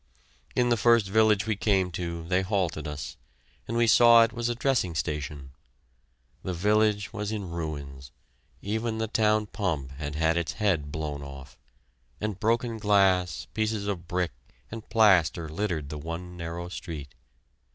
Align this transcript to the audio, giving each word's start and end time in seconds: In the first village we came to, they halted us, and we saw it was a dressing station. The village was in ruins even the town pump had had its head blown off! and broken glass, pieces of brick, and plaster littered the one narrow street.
In 0.55 0.69
the 0.69 0.77
first 0.77 1.07
village 1.09 1.45
we 1.45 1.55
came 1.55 1.91
to, 1.91 2.23
they 2.23 2.41
halted 2.41 2.87
us, 2.87 3.17
and 3.67 3.77
we 3.77 3.85
saw 3.85 4.23
it 4.23 4.33
was 4.33 4.49
a 4.49 4.55
dressing 4.55 4.95
station. 4.95 5.51
The 6.41 6.55
village 6.55 7.13
was 7.13 7.31
in 7.31 7.51
ruins 7.51 8.11
even 8.63 8.97
the 8.97 9.07
town 9.07 9.45
pump 9.45 9.91
had 9.99 10.15
had 10.15 10.37
its 10.37 10.53
head 10.53 10.91
blown 10.91 11.21
off! 11.21 11.55
and 12.19 12.39
broken 12.39 12.79
glass, 12.79 13.45
pieces 13.53 13.85
of 13.85 14.07
brick, 14.07 14.31
and 14.71 14.89
plaster 14.89 15.47
littered 15.47 15.89
the 15.89 15.99
one 15.99 16.35
narrow 16.35 16.67
street. 16.67 17.13